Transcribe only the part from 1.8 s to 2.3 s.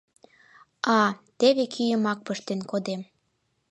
йымак